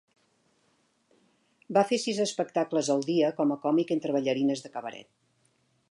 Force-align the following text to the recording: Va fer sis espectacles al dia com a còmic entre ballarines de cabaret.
Va 1.77 1.83
fer 1.91 1.99
sis 2.05 2.21
espectacles 2.25 2.91
al 2.95 3.05
dia 3.11 3.31
com 3.41 3.55
a 3.57 3.59
còmic 3.67 3.95
entre 3.97 4.17
ballarines 4.17 4.65
de 4.65 4.77
cabaret. 4.79 5.13